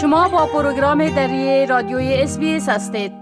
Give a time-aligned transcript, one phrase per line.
[0.00, 3.12] شما با پروگرام دری رادیوی SBS هستید.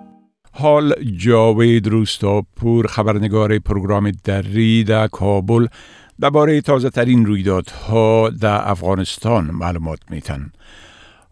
[0.53, 5.67] حال جاوید روستاپور خبرنگار پروگرام دری در کابل
[6.21, 10.53] درباره تازه ترین رویدادها در افغانستان معلومات میتن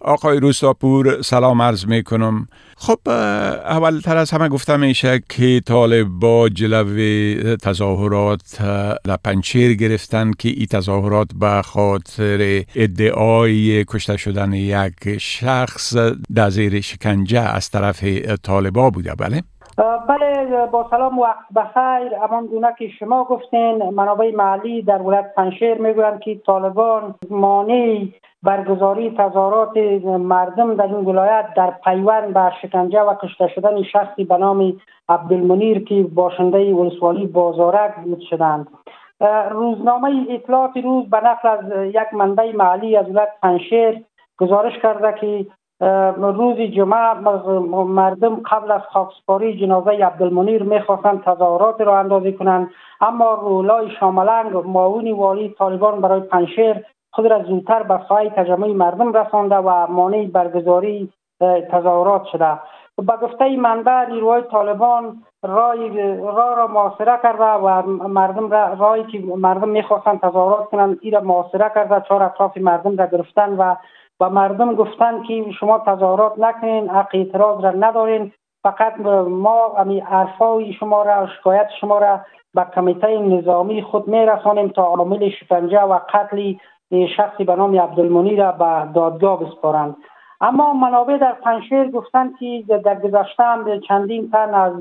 [0.00, 5.62] آقای روستاپور سلام عرض می کنم خب اولتر از همه گفته میشه که
[6.20, 8.62] با جلو تظاهرات
[9.04, 15.96] در پنجشیر گرفتن که این تظاهرات به خاطر ادعای کشته شدن یک شخص
[16.34, 18.04] در زیر شکنجه از طرف
[18.42, 19.42] طالبا بوده بله؟
[19.76, 25.74] بله با سلام وقت بخیر امان گونه که شما گفتین منابع محلی در ولایت پنشیر
[25.74, 28.06] می‌گویند که طالبان مانع
[28.42, 29.76] برگزاری تظاهرات
[30.06, 34.72] مردم در این ولایت در پیوند به شکنجه و کشته شدن شخصی به نام
[35.08, 38.68] عبدالمنیر که باشنده ولسوالی بازارک بود شدند.
[39.50, 44.04] روزنامه اطلاعات روز به نقل از یک منبع محلی از ولایت پنشیر
[44.38, 45.46] گزارش کرده که
[46.16, 47.14] روز جمعه
[47.84, 55.12] مردم قبل از خاکسپاری جنازه عبدالمنیر می‌خواستند تظاهرات را اندازی کنند اما رولای شاملنگ معاون
[55.12, 61.12] والی طالبان برای پنشیر خود را زودتر به سایه تجمع مردم رسانده و مانع برگزاری
[61.70, 62.58] تظاهرات شده.
[62.96, 69.22] به گفته منبع نیروهای طالبان رای را را محاصره کرده و مردم را رایی که
[69.36, 73.74] مردم می‌خواستند تظاهرات کنند این را محاصره کرده چهار اطراف مردم را گرفتن و
[74.20, 78.32] و مردم گفتند که شما تظاهرات نکنین حق اعتراض را ندارین.
[78.62, 82.20] فقط ما امی عرفای شما را شکایت شما را
[82.54, 86.52] به کمیته نظامی خود میرسانیم تا عامل شکنجه و قتل
[87.16, 89.96] شخصی به نام عبدالمنی را به دادگاه بسپارند.
[90.40, 94.72] اما منابع در پنشیر گفتند که در گذشته چندین تن از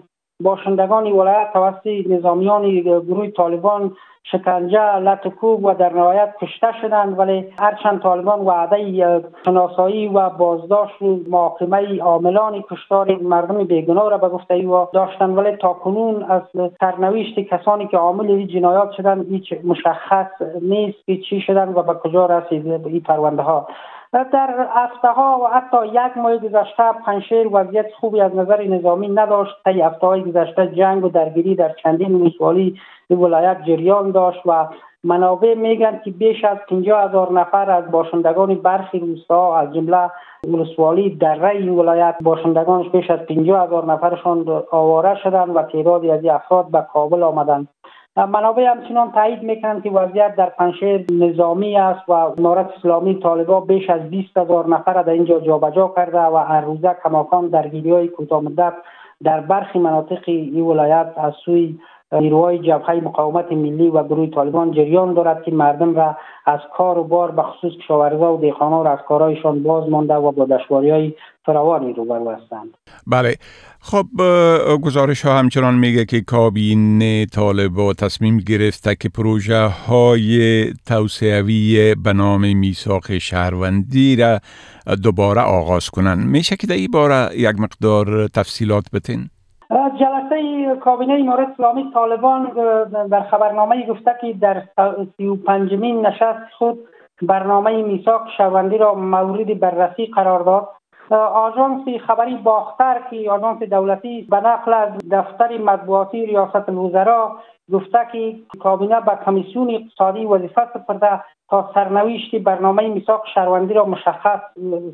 [0.44, 3.96] باشندگان ولایت توسط نظامیان گروه طالبان
[4.32, 7.20] شکنجه لطکوب و در نهایت کشته شدند.
[7.20, 14.30] ولی هرچند طالبان وعده شناسایی و بازداشت و محاکمه عاملان کشتار مردم بیگناه را به
[14.30, 15.38] گفته ای داشتند.
[15.38, 16.42] ولی تا کنون از
[16.80, 21.94] سرنوشت کسانی که عامل این جنایات شدند هیچ مشخص نیست که چی شدند و به
[21.94, 23.68] کجا رسید این پرونده ها
[24.24, 29.56] در هفته ها و حتی یک ماه گذشته پنشیر وضعیت خوبی از نظر نظامی نداشت.
[29.64, 34.68] طی هفته های گذشته جنگ و درگیری در چندین ولسوالی ولایت جریان داشت و
[35.04, 40.12] منابع میگن که بیش از 50 هزار نفر از باشندگان برخی روستاها از جمله
[40.48, 46.26] ولسوالی در این ولایت باشندگانش بیش از 50 هزار نفرشان آواره شدند و تعدادی از
[46.26, 47.68] افراد به کابل آمدند.
[48.18, 53.90] منابع همچنان تایید می‌کنند که وضعیت در پنشیر نظامی است و امارت اسلامی طالبا بیش
[53.90, 58.44] از 20 هزار نفر در اینجا جابجا کرده و هر روزه کماکان درگیری های کوتاه
[58.44, 58.74] مدت
[59.24, 61.80] در برخی مناطق این ولایت از سوی
[62.12, 67.04] نیروهای جبهه مقاومت ملی و گروه طالبان جریان دارد که مردم را از کار و
[67.04, 71.14] بار به خصوص کشاورزا و دیخانه را از کارهایشان باز مانده و با دشواری های
[71.46, 72.78] فراوانی روبرو هستند.
[73.08, 73.36] بله.
[73.80, 74.06] خب
[74.84, 82.58] گزارش ها همچنان میگه که کابینه طالبا تصمیم گرفته که پروژه های توسعوی به نام
[82.58, 84.40] میساق شهروندی را
[85.04, 86.28] دوباره آغاز کنند.
[86.28, 89.30] میشه که در این باره یک مقدار تفصیلات بتین؟
[89.76, 92.52] جلسه کابینه امارت اسلامی طالبان
[93.12, 94.64] در خبرنامه گفته که در
[95.18, 96.80] سی و پنجمین نشست خود
[97.22, 100.70] برنامه میثاق شهروندی را مورد بررسی قرار داد.
[101.12, 107.36] آژانس خبری باختر که آژانس دولتی به نقل از دفتر مطبوعاتی ریاست الوزرا
[107.74, 114.40] گفته که کابینه به کمیسیون اقتصادی وظیفه سپرده تا سرنوشت برنامه میثاق شهروندی را مشخص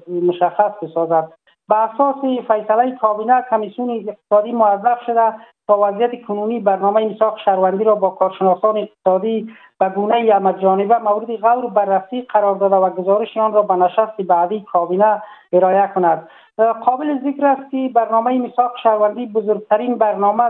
[0.08, 1.34] مشخص بسازد.
[1.72, 2.16] به اساس
[2.48, 5.34] فیصله کابینه کمیسیون اقتصادی موظف شده
[5.72, 9.50] تا وضعیت کنونی برنامه میثاق شهروندی را با کارشناسان اقتصادی
[9.80, 14.66] به گونه جانبه مورد غور بررسی قرار داده و گزارش آن را به نشست بعدی
[14.72, 15.22] کابینه
[15.54, 16.28] ارائه کند.
[16.58, 20.44] قابل ذکر است که برنامه میثاق شهروندی بزرگترین برنامه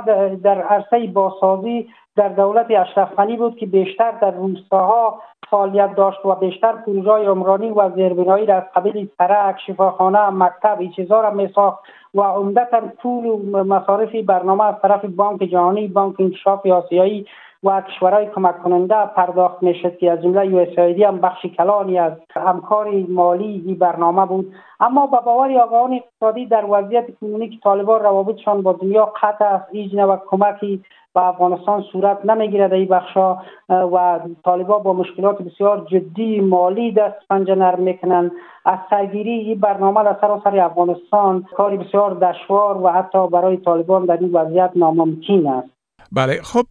[0.43, 6.35] در عرصه باسازی در دولت اشرف غنی بود که بیشتر در روستاها فعالیت داشت و
[6.35, 11.79] بیشتر پروژه عمرانی و زیربنایی را از قبیل سرک شفاخانه مکتب این را میساخت
[12.13, 17.25] و عمدتا پول و مصارف برنامه از طرف بانک جهانی بانک انکشاف آسیایی
[17.63, 22.87] و کشورهای کمک کننده پرداخت می‌شد که از جمله یو هم بخش کلانی از همکار
[23.09, 24.53] مالی این برنامه بود.
[24.79, 29.65] اما به باور آقایان اقتصادی در وضعیت کنونی که طالبان روابطشان با دنیا قطع است
[29.71, 33.37] هیچ و کمکی به افغانستان صورت نمی‌گیرد این بخشا.
[33.69, 38.31] و طالبا با مشکلات بسیار جدی مالی دست پنجه نرم می‌کنند.
[38.65, 44.17] از سرگیری این برنامه در سراسر افغانستان کاری بسیار دشوار و حتی برای طالبان در
[44.17, 45.80] این وضعیت ناممکن است.
[46.11, 46.41] بله.
[46.43, 46.65] خب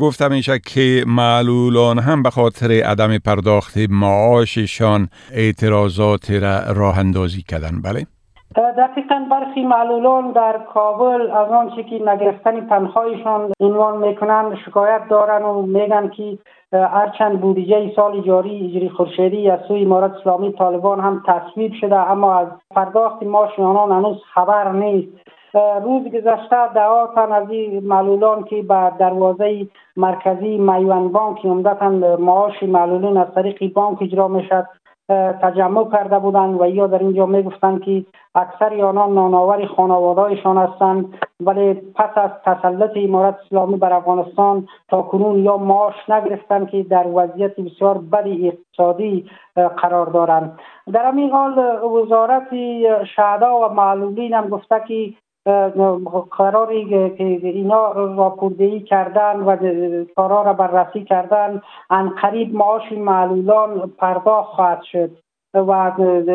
[0.00, 7.82] گفتم میشه که معلولان هم به خاطر عدم پرداخت معاششان اعتراضات را راه اندازی کردن.
[7.84, 8.06] بله.
[8.56, 15.62] دقیقا برخی معلولان در کابل از آنچه که نگرفتن تنخواهشان عنوان می‌کنن شکایت دارن و
[15.62, 16.38] میگن که
[16.72, 22.38] هرچند بودجه سال جاری اجری خورشیدی از سوی امارت اسلامی طالبان هم تصویب شده اما
[22.38, 25.08] از پرداخت معاش آنان هنوز خبر نیست.
[25.56, 29.66] روز گذشته دعا تن از این معلولان که به دروازه
[29.96, 31.88] مرکزی میوان بانک عمدتا
[32.18, 34.66] معاش معلولین از طریق بانک اجرا می‌شد.
[35.42, 38.04] تجمع کرده بودند و یا در اینجا می‌گفتند که
[38.34, 41.14] اکثر آنان ناناور خانوادهایشان هستند.
[41.40, 47.06] ولی پس از تسلط امارت اسلامی بر افغانستان تا کنون یا معاش نگرفتند که در
[47.14, 50.58] وضعیت بسیار بدی اقتصادی قرار دارند.
[50.92, 52.48] در همین حال وزارت
[53.16, 55.12] شهدا و معلولین هم گفته که
[56.30, 56.84] قراری
[57.18, 59.56] که اینا راپوردهی کردن و
[60.16, 61.62] کارا را بررسی کردن.
[61.90, 65.10] ان قریب معاش معلولان پرداخت خواهد شد.
[65.54, 65.90] و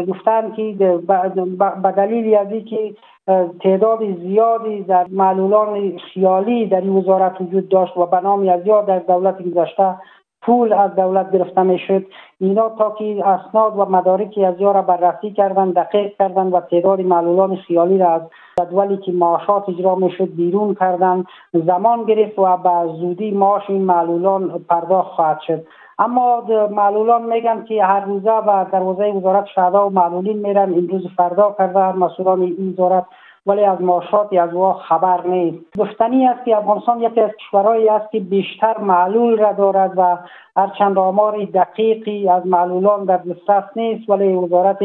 [0.07, 0.75] گفتن که
[1.83, 2.93] به دلیل از که
[3.59, 9.41] تعداد زیادی در معلولان خیالی در این وزارت وجود داشت و به از در دولت
[9.41, 9.95] گذشته
[10.41, 12.05] پول از دولت گرفته می‌شد
[12.39, 17.55] اینا تا که اسناد و مدارکی از را بررسی کردن دقیق کردن و تعداد معلولان
[17.55, 18.21] خیالی را از
[18.65, 21.23] جدولی که معاشات اجرا می‌شد بیرون کردن
[21.53, 25.63] زمان گرفت و به زودی معاش این معلولان پرداخت خواهد شد.
[25.99, 31.55] اما معلولان میگن که هر روزه به دروازه وزارت شهدا و معلولین میرن امروز فردا
[31.57, 33.05] کرده مسئولان این وزارت
[33.45, 34.49] ولی از معاشات از
[34.89, 35.77] خبر نیست.
[35.77, 40.17] گفتنی است که افغانستان یکی از کشورهایی است که بیشتر معلول را دارد و
[40.55, 44.77] هرچند آمار دقیقی از معلولان در دسترس نیست ولی وزارت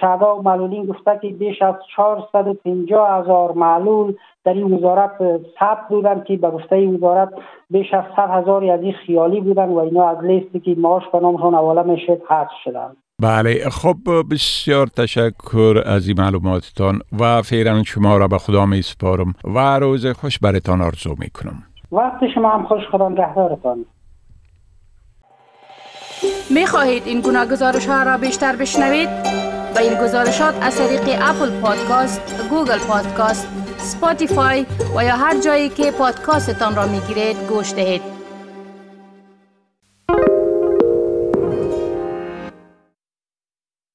[0.00, 5.18] شهدا و معلولین گفته که بیش از 450 هزار معلول در این وزارت
[5.60, 7.28] ثبت بودند که به گفته وزارت
[7.70, 11.20] بیش از 100 هزار از این خیالی بودند و اینا از لیستی که معاش به
[11.20, 12.96] نامشان حواله می‌شد حذف شدند.
[13.22, 13.96] بله خب
[14.30, 20.06] بسیار تشکر از این معلوماتتان و فعلا شما را به خدا می سپارم و روز
[20.06, 23.84] خوش برتان آرزو می کنم وقت شما هم خوش خدا نگهدارتان
[26.50, 29.08] می خواهید این گناه گزارش ها را بیشتر بشنوید؟
[29.74, 33.48] با این گزارشات از طریق Apple Podcast، Google Podcast،
[33.78, 34.66] Spotify
[34.96, 38.15] و یا هر جایی که پادکاستتان را می گیرید گوش دهید.